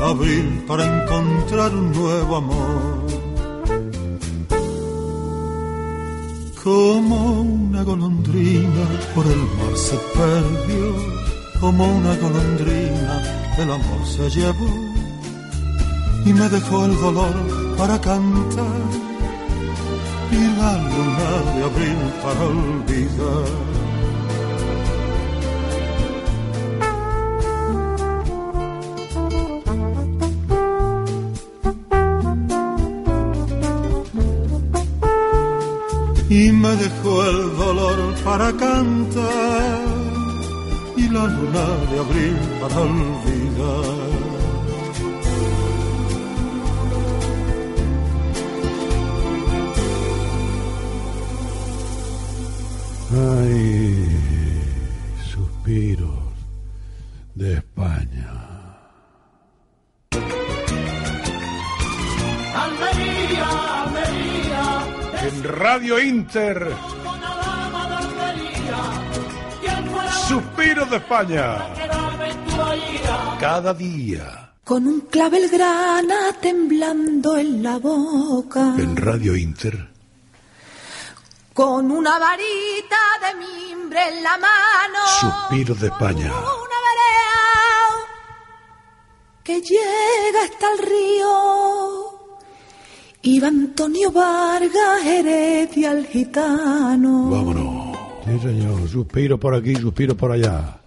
abril 0.00 0.64
para 0.66 0.84
encontrar 0.84 1.74
un 1.74 1.92
nuevo 1.92 2.36
amor. 2.36 3.04
Como 6.62 7.42
una 7.42 7.82
golondrina 7.82 8.84
por 9.14 9.26
el 9.26 9.36
mar 9.36 9.76
se 9.76 9.96
perdió, 10.16 11.60
como 11.60 11.84
una 11.96 12.16
golondrina 12.16 13.44
el 13.58 13.70
amor 13.70 14.06
se 14.06 14.28
llevó 14.30 14.66
y 16.24 16.32
me 16.32 16.48
dejó 16.48 16.86
el 16.86 16.96
dolor 17.00 17.34
para 17.76 18.00
cantar 18.00 19.04
y 20.32 20.58
la 20.58 20.72
luna 20.78 21.52
de 21.54 21.64
abril 21.64 21.96
para 22.22 22.40
olvidar. 22.44 23.73
Dejó 36.76 37.24
el 37.24 37.56
dolor 37.56 38.14
para 38.24 38.52
cantar 38.52 39.78
y 40.96 41.08
la 41.08 41.26
luna 41.26 41.66
de 41.90 41.98
abril 41.98 42.38
para 42.60 42.80
olvidar. 42.80 44.23
Radio 66.34 66.50
Inter. 66.50 66.76
Suspiros 70.26 70.90
de 70.90 70.96
España. 70.96 71.68
Cada 73.38 73.72
día. 73.72 74.52
Con 74.64 74.88
un 74.88 75.02
clavel 75.02 75.48
grana 75.48 76.32
temblando 76.40 77.36
en 77.36 77.62
la 77.62 77.78
boca. 77.78 78.74
En 78.76 78.96
Radio 78.96 79.36
Inter. 79.36 79.88
Con 81.52 81.92
una 81.92 82.18
varita 82.18 82.98
de 83.22 83.34
mimbre 83.36 84.00
en 84.08 84.24
la 84.24 84.36
mano. 84.36 84.98
Suspiros 85.20 85.80
de 85.80 85.86
España. 85.86 86.32
Una 86.32 86.74
que 89.44 89.60
llega 89.60 90.42
hasta 90.42 90.72
el 90.72 90.78
río 90.78 91.93
Iba 93.26 93.48
Antonio 93.48 94.12
Vargas 94.12 95.02
Heredia 95.02 95.92
el 95.92 96.06
gitano. 96.06 97.30
Vámonos. 97.30 97.96
Sí, 98.26 98.38
señor. 98.38 98.86
Suspiro 98.86 99.40
por 99.40 99.54
aquí, 99.54 99.74
suspiro 99.76 100.14
por 100.14 100.30
allá. 100.32 100.78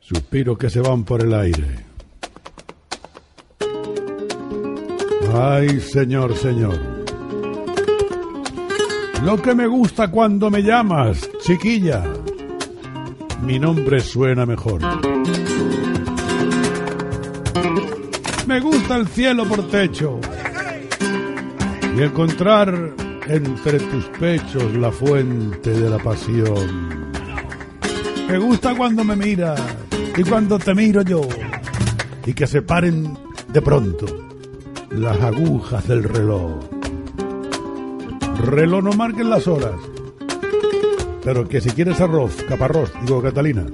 Suspiros 0.00 0.56
que 0.56 0.70
se 0.70 0.80
van 0.80 1.04
por 1.04 1.22
el 1.22 1.34
aire. 1.34 1.84
Ay, 5.34 5.78
señor, 5.80 6.34
señor. 6.34 6.80
Lo 9.22 9.42
que 9.42 9.54
me 9.54 9.66
gusta 9.66 10.10
cuando 10.10 10.50
me 10.50 10.62
llamas, 10.62 11.28
chiquilla. 11.42 12.02
Mi 13.42 13.58
nombre 13.58 14.00
suena 14.00 14.46
mejor. 14.46 14.80
Me 18.60 18.66
gusta 18.66 18.96
el 18.96 19.08
cielo 19.08 19.48
por 19.48 19.70
techo 19.70 20.20
y 21.96 22.02
encontrar 22.02 22.92
entre 23.26 23.80
tus 23.80 24.04
pechos 24.18 24.74
la 24.74 24.92
fuente 24.92 25.70
de 25.70 25.88
la 25.88 25.96
pasión. 25.96 27.00
Me 28.28 28.36
gusta 28.36 28.74
cuando 28.74 29.02
me 29.02 29.16
miras 29.16 29.58
y 30.14 30.22
cuando 30.24 30.58
te 30.58 30.74
miro 30.74 31.00
yo 31.00 31.22
y 32.26 32.34
que 32.34 32.46
se 32.46 32.60
paren 32.60 33.16
de 33.48 33.62
pronto 33.62 34.04
las 34.90 35.18
agujas 35.22 35.88
del 35.88 36.04
reloj. 36.04 36.60
Reloj 38.44 38.84
no 38.84 38.92
marquen 38.92 39.30
las 39.30 39.48
horas, 39.48 39.80
pero 41.24 41.48
que 41.48 41.62
si 41.62 41.70
quieres 41.70 41.98
arroz, 41.98 42.36
caparrós, 42.46 42.92
digo 43.06 43.22
Catalina, 43.22 43.64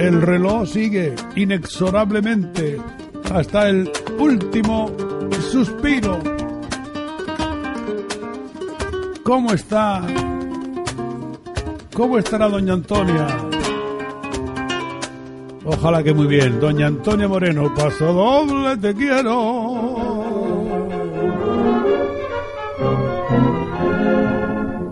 el 0.00 0.20
reloj 0.20 0.66
sigue 0.66 1.14
inexorablemente 1.36 2.80
hasta 3.34 3.68
el 3.68 3.90
último 4.18 4.90
suspiro. 5.50 6.20
¿Cómo 9.24 9.52
está? 9.52 10.02
¿Cómo 11.94 12.18
estará 12.18 12.48
doña 12.48 12.74
Antonia? 12.74 13.26
Ojalá 15.64 16.02
que 16.02 16.14
muy 16.14 16.26
bien. 16.26 16.60
Doña 16.60 16.86
Antonia 16.86 17.26
Moreno, 17.26 17.74
paso 17.74 18.12
doble, 18.12 18.76
te 18.76 18.94
quiero. 18.94 19.32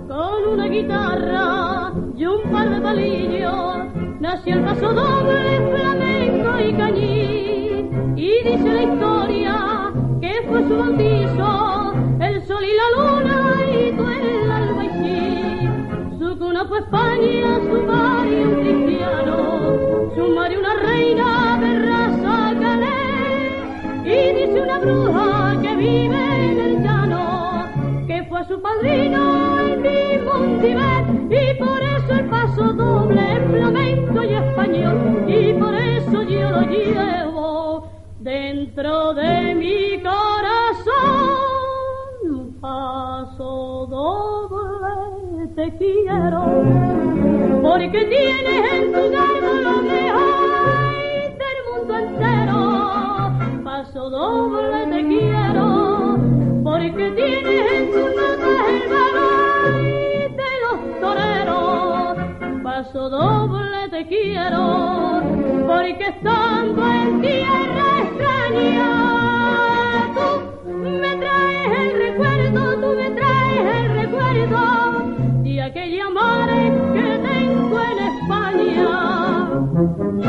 Con 0.09 0.53
una 0.53 0.67
guitarra 0.67 1.93
y 2.17 2.27
un 2.27 2.51
par 2.51 2.71
de 2.71 2.81
palillos 2.81 3.77
nació 4.21 4.55
el 4.55 4.65
paso 4.65 4.93
doble, 4.93 5.77
flamenco 5.77 6.61
y 6.61 6.73
historia 8.83 9.93
que 10.21 10.33
fue 10.49 10.63
su 10.69 10.77
bautizo, 10.77 11.95
el 12.21 12.47
sol 12.47 12.65
y 12.65 12.75
la 12.81 12.89
luna 12.97 13.37
y 13.73 13.93
tú 13.93 14.05
el 14.09 14.51
albaicín. 14.51 16.19
Su 16.19 16.39
cuna 16.39 16.65
fue 16.67 16.79
España, 16.81 17.61
su 17.61 17.82
porque 47.63 48.05
tienes 48.05 48.73
en 48.73 48.93
tu 48.93 49.11
garbo 49.11 49.53
lo 49.63 49.83
mejor 49.83 50.93
del 51.43 51.59
mundo 51.69 51.99
entero. 51.99 53.63
Paso 53.65 54.11
doble 54.11 54.87
te 54.87 55.07
quiero, 55.09 56.19
porque 56.63 57.11
tienes 57.13 57.73
en 57.73 57.91
tus 57.91 58.09
notas 58.15 58.59
el 58.69 58.83
valor 58.93 59.73
de 60.41 60.51
los 60.63 61.01
toreros. 61.01 62.63
Paso 62.63 63.11
doble 63.11 63.89
te 63.91 64.07
quiero, 64.07 65.23
porque 65.67 66.07
estando 66.09 66.87
en 66.87 67.21
tierra 67.21 67.87
extraña, 68.05 69.22
España. 79.83 80.23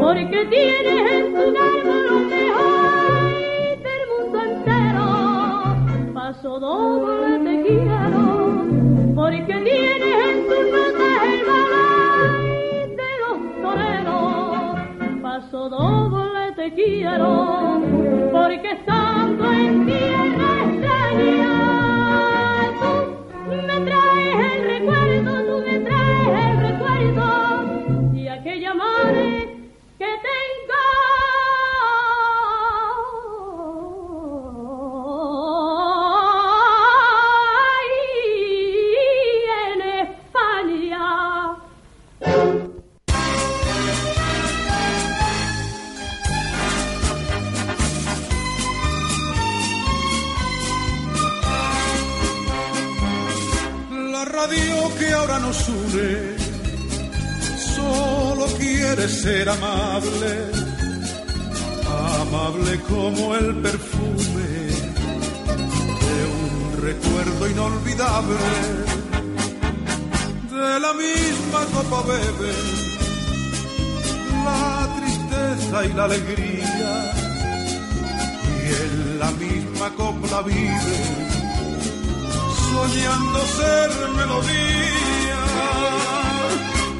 Porque 0.00 0.46
tienes 0.50 1.12
en 1.12 1.34
tu 1.34 1.44
garbo 1.52 1.94
lo 2.08 2.16
mejor 2.28 3.30
del 3.86 4.02
mundo 4.10 4.38
entero. 4.50 5.08
Paso 6.14 6.60
doble 6.60 7.38
te 7.44 7.54
quiero, 7.62 8.24
porque 9.14 9.54
tienes 9.68 10.16
en 10.28 10.38
tus 10.46 10.64
notas 10.74 11.14
el 11.32 11.40
valor 11.50 12.30
de 13.00 13.10
los 13.22 13.36
toreros. 13.62 15.20
Paso 15.22 15.60
doble 15.68 16.44
te 16.56 16.66
quiero, 16.74 17.80
porque 18.32 18.70
estando 18.72 19.52
en 19.52 19.86
tierra 19.86 20.21
nos 55.68 56.42
solo 57.74 58.46
quiere 58.58 59.08
ser 59.08 59.48
amable, 59.48 60.32
amable 62.20 62.80
como 62.88 63.34
el 63.34 63.54
perfume 63.56 64.48
de 66.04 66.18
un 66.42 66.82
recuerdo 66.82 67.50
inolvidable. 67.50 68.36
De 70.50 70.80
la 70.80 70.92
misma 70.92 71.60
copa 71.74 72.02
bebe 72.02 72.82
la 74.44 74.88
tristeza 74.98 75.84
y 75.84 75.92
la 75.92 76.04
alegría, 76.04 77.12
y 78.58 78.68
en 78.84 79.18
la 79.18 79.30
misma 79.32 79.90
copla 79.96 80.42
vive 80.42 81.32
soñando 82.72 83.38
ser 83.58 83.90
melodía, 84.16 85.11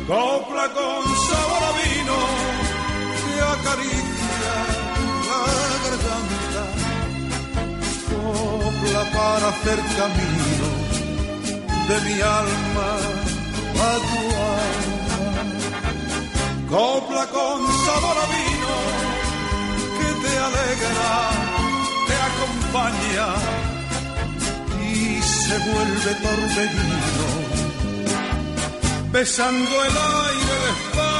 copla 0.06 0.66
con 0.78 1.02
sabor 1.28 1.62
a 1.70 1.72
vino 1.82 2.18
que 3.24 3.34
acaricia 3.54 4.54
la 5.28 5.42
garganta, 5.84 6.64
copla 8.10 9.02
para 9.18 9.46
hacer 9.48 9.78
camino 9.98 10.68
de 11.88 11.96
mi 12.06 12.20
alma 12.20 12.90
a 13.88 13.94
tu 14.10 14.22
alma, 14.58 15.42
copla 16.68 17.26
con 17.26 17.58
sabor 17.86 18.16
a 18.24 18.26
vino 18.36 18.76
que 19.98 20.08
te 20.22 20.32
alegra, 20.48 21.12
te 22.08 22.16
acompaña 22.30 23.28
y 24.90 25.22
se 25.22 25.56
vuelve 25.58 26.10
torbellino, 26.26 27.51
besando 29.12 29.70
el 29.84 29.90
aire 29.90 30.54
de 30.62 30.70
España. 30.70 31.12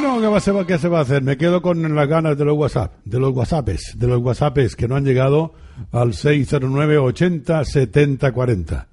Bueno, 0.00 0.66
¿qué, 0.66 0.78
se 0.78 0.88
va 0.88 0.98
a 0.98 1.02
hacer? 1.02 1.22
Me 1.22 1.36
quedo 1.36 1.62
con 1.62 1.94
las 1.94 2.08
ganas 2.08 2.36
de 2.36 2.44
los 2.44 2.56
WhatsApp, 2.56 2.94
de 3.04 3.18
los 3.18 3.34
WhatsAppes, 3.34 3.94
de 3.96 4.06
los 4.06 4.20
WhatsAppes 4.20 4.76
que 4.76 4.86
no 4.88 4.96
han 4.96 5.04
llegado 5.04 5.54
al 5.92 6.14
609 6.14 6.98
80 6.98 7.64
70 7.64 8.32
40. 8.32 8.88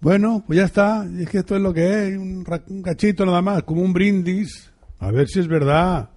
Bueno, 0.00 0.42
pues 0.46 0.58
ya 0.58 0.64
está. 0.64 1.06
Es 1.18 1.28
que 1.28 1.38
esto 1.38 1.56
es 1.56 1.62
lo 1.62 1.72
que 1.72 2.08
es, 2.08 2.18
un, 2.18 2.44
cachito 2.84 3.24
nada 3.26 3.42
más, 3.42 3.62
como 3.64 3.82
un 3.82 3.92
brindis. 3.92 4.70
A 4.98 5.10
ver 5.10 5.28
si 5.28 5.40
es 5.40 5.48
verdad. 5.48 6.10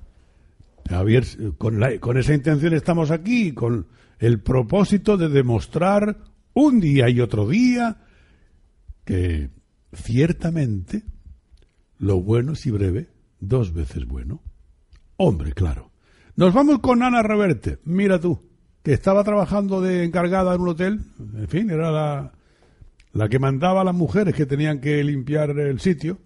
Con, 1.57 1.79
la- 1.79 1.99
con 1.99 2.17
esa 2.17 2.33
intención 2.35 2.73
estamos 2.73 3.09
aquí, 3.09 3.53
con 3.53 3.87
el 4.19 4.39
propósito 4.39 5.17
de 5.17 5.29
demostrar 5.29 6.15
un 6.55 6.79
día 6.79 7.09
y 7.09 7.21
otro 7.21 7.47
día 7.47 7.97
que 9.03 9.51
ciertamente 9.93 11.03
lo 11.99 12.21
bueno 12.21 12.53
es 12.53 12.65
y 12.65 12.71
breve, 12.71 13.09
dos 13.39 13.73
veces 13.73 14.05
bueno. 14.07 14.41
Hombre, 15.17 15.53
claro. 15.53 15.91
Nos 16.35 16.53
vamos 16.53 16.79
con 16.79 17.03
Ana 17.03 17.21
Reverte. 17.21 17.79
Mira 17.85 18.19
tú, 18.19 18.39
que 18.83 18.93
estaba 18.93 19.23
trabajando 19.23 19.79
de 19.79 20.03
encargada 20.03 20.55
en 20.55 20.61
un 20.61 20.69
hotel. 20.69 20.99
En 21.35 21.47
fin, 21.47 21.69
era 21.69 21.91
la, 21.91 22.33
la 23.13 23.29
que 23.29 23.39
mandaba 23.39 23.81
a 23.81 23.85
las 23.85 23.95
mujeres 23.95 24.33
que 24.33 24.45
tenían 24.45 24.79
que 24.79 25.03
limpiar 25.03 25.51
el 25.51 25.79
sitio. 25.79 26.19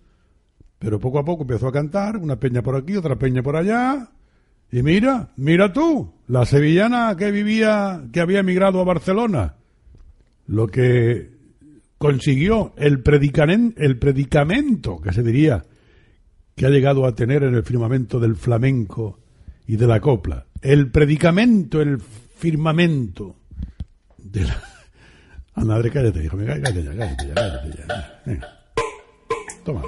Pero 0.79 0.99
poco 0.99 1.19
a 1.19 1.25
poco 1.25 1.43
empezó 1.43 1.67
a 1.67 1.73
cantar, 1.73 2.17
una 2.17 2.39
peña 2.39 2.61
por 2.61 2.75
aquí, 2.75 2.95
otra 2.95 3.17
peña 3.17 3.43
por 3.43 3.55
allá. 3.55 4.09
Y 4.71 4.81
mira, 4.83 5.29
mira 5.35 5.73
tú, 5.73 6.13
la 6.27 6.45
sevillana 6.45 7.15
que 7.17 7.31
vivía, 7.31 8.03
que 8.13 8.21
había 8.21 8.39
emigrado 8.39 8.79
a 8.79 8.85
Barcelona. 8.85 9.55
Lo 10.49 10.65
que 10.65 11.29
consiguió 11.99 12.73
el, 12.75 13.03
el 13.77 13.99
predicamento, 13.99 14.99
que 14.99 15.13
se 15.13 15.21
diría, 15.21 15.63
que 16.55 16.65
ha 16.65 16.69
llegado 16.69 17.05
a 17.05 17.13
tener 17.13 17.43
en 17.43 17.53
el 17.53 17.61
firmamento 17.61 18.19
del 18.19 18.35
flamenco 18.35 19.19
y 19.67 19.75
de 19.75 19.85
la 19.85 19.99
copla. 19.99 20.47
El 20.63 20.89
predicamento, 20.89 21.81
el 21.81 21.99
firmamento 21.99 23.35
de 24.17 24.45
la... 24.45 24.63
Ah, 25.53 25.65
madre, 25.65 25.91
cállate, 25.91 26.23
hijo, 26.23 26.37
cállate 26.37 26.83
ya, 26.83 26.95
cállate 26.95 27.27
ya, 27.27 27.33
cállate 27.35 27.77
ya. 27.77 28.21
Venga. 28.25 28.47
Toma. 29.65 29.81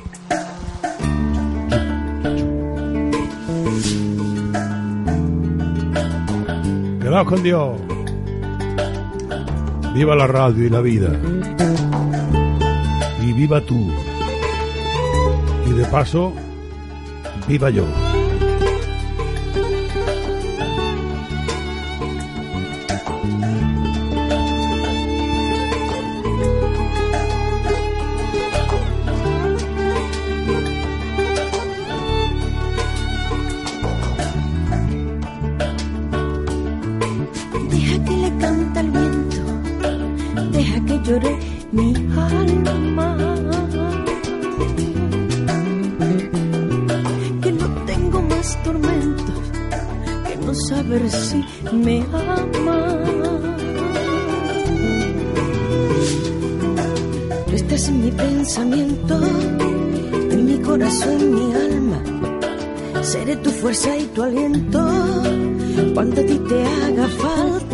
Quedaos 7.00 7.28
con 7.28 7.41
Dios. 7.41 7.90
Viva 9.93 10.15
la 10.15 10.25
radio 10.25 10.65
y 10.65 10.69
la 10.69 10.82
vida. 10.82 11.10
Y 13.21 13.34
viva 13.34 13.62
tú. 13.62 13.91
Y 15.67 15.71
de 15.73 15.86
paso, 15.86 16.34
viva 17.47 17.69
yo. 17.69 17.86
En 60.32 60.45
mi 60.45 60.58
corazón, 60.60 61.36
mi 61.36 61.54
alma. 61.54 62.01
Seré 63.04 63.36
tu 63.36 63.51
fuerza 63.51 63.95
y 63.95 64.06
tu 64.06 64.23
aliento 64.23 64.80
cuando 65.93 66.21
a 66.21 66.25
ti 66.25 66.39
te 66.49 66.65
haga 66.65 67.08
falta. 67.08 67.70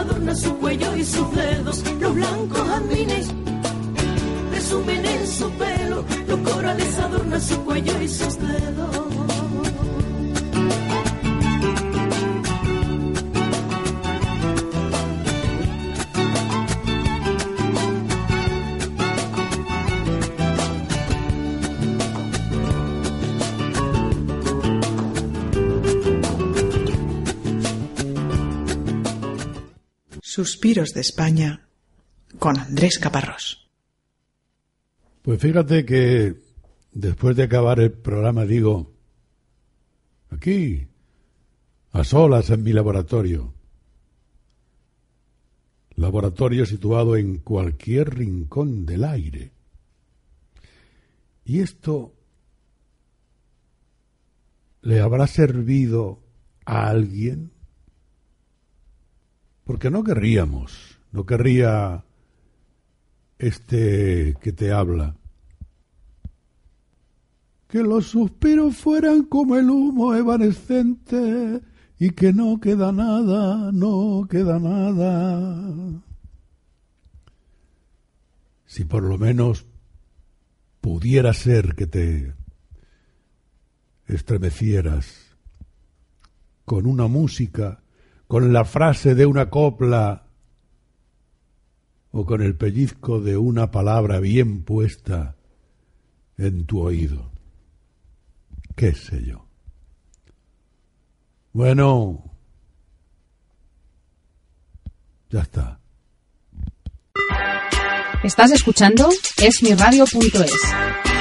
Adornan 0.00 0.36
su 0.36 0.56
cuello 0.56 0.96
y 0.96 1.04
sus 1.04 1.30
dedos. 1.34 1.82
Los 2.00 2.14
blancos 2.14 2.68
jazmines 2.68 3.32
presumen 4.50 5.04
en 5.04 5.26
su 5.26 5.50
pelo, 5.52 6.04
los 6.26 6.38
corales 6.40 6.98
adornan 6.98 7.40
su 7.40 7.64
cuello 7.64 8.02
y 8.02 8.08
sus 8.08 8.38
dedos. 8.38 9.39
Suspiros 30.40 30.94
de 30.94 31.02
España 31.02 31.68
con 32.38 32.58
Andrés 32.58 32.98
Caparrós. 32.98 33.68
Pues 35.20 35.38
fíjate 35.38 35.84
que 35.84 36.34
después 36.92 37.36
de 37.36 37.42
acabar 37.42 37.78
el 37.78 37.92
programa 37.92 38.46
digo, 38.46 38.90
aquí, 40.30 40.86
a 41.92 42.04
solas 42.04 42.48
en 42.48 42.62
mi 42.62 42.72
laboratorio, 42.72 43.52
laboratorio 45.96 46.64
situado 46.64 47.16
en 47.16 47.36
cualquier 47.40 48.14
rincón 48.14 48.86
del 48.86 49.04
aire. 49.04 49.52
Y 51.44 51.60
esto 51.60 52.14
le 54.80 55.00
habrá 55.00 55.26
servido 55.26 56.22
a 56.64 56.88
alguien, 56.88 57.52
porque 59.70 59.88
no 59.88 60.02
querríamos, 60.02 60.98
no 61.12 61.24
querría 61.24 62.04
este 63.38 64.34
que 64.42 64.50
te 64.50 64.72
habla. 64.72 65.14
Que 67.68 67.84
los 67.84 68.06
suspiros 68.06 68.78
fueran 68.78 69.22
como 69.22 69.54
el 69.54 69.70
humo 69.70 70.12
evanescente 70.16 71.60
y 72.00 72.10
que 72.10 72.32
no 72.32 72.58
queda 72.58 72.90
nada, 72.90 73.70
no 73.70 74.26
queda 74.28 74.58
nada. 74.58 76.02
Si 78.66 78.84
por 78.84 79.04
lo 79.04 79.18
menos 79.18 79.66
pudiera 80.80 81.32
ser 81.32 81.76
que 81.76 81.86
te 81.86 82.34
estremecieras 84.08 85.36
con 86.64 86.86
una 86.86 87.06
música, 87.06 87.84
con 88.30 88.52
la 88.52 88.64
frase 88.64 89.16
de 89.16 89.26
una 89.26 89.50
copla 89.50 90.22
o 92.12 92.24
con 92.24 92.42
el 92.42 92.54
pellizco 92.54 93.20
de 93.20 93.36
una 93.36 93.72
palabra 93.72 94.20
bien 94.20 94.62
puesta 94.62 95.34
en 96.38 96.64
tu 96.64 96.80
oído. 96.80 97.32
¿Qué 98.76 98.94
sé 98.94 99.24
yo? 99.24 99.48
Bueno. 101.52 102.22
Ya 105.30 105.40
está. 105.40 105.80
Estás 108.22 108.52
escuchando 108.52 109.08
esmiradio.es. 109.38 111.19